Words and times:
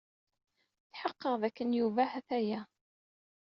Tḥeqqeɣ 0.91 1.33
dakken 1.41 1.75
Yuba 1.79 2.03
ha-t-aya. 2.11 2.61